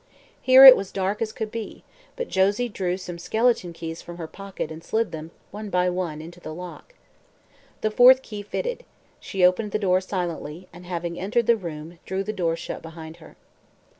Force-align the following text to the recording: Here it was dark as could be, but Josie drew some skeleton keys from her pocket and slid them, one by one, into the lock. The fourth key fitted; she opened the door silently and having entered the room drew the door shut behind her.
Here 0.41 0.65
it 0.65 0.75
was 0.75 0.91
dark 0.91 1.21
as 1.21 1.31
could 1.31 1.51
be, 1.51 1.83
but 2.15 2.27
Josie 2.27 2.67
drew 2.67 2.97
some 2.97 3.19
skeleton 3.19 3.71
keys 3.71 4.01
from 4.01 4.17
her 4.17 4.25
pocket 4.25 4.71
and 4.71 4.83
slid 4.83 5.11
them, 5.11 5.29
one 5.51 5.69
by 5.69 5.91
one, 5.91 6.23
into 6.23 6.39
the 6.39 6.55
lock. 6.55 6.95
The 7.81 7.91
fourth 7.91 8.23
key 8.23 8.41
fitted; 8.41 8.83
she 9.19 9.45
opened 9.45 9.73
the 9.73 9.77
door 9.77 10.01
silently 10.01 10.67
and 10.73 10.87
having 10.87 11.19
entered 11.19 11.45
the 11.45 11.55
room 11.55 11.99
drew 12.03 12.23
the 12.23 12.33
door 12.33 12.55
shut 12.55 12.81
behind 12.81 13.17
her. 13.17 13.37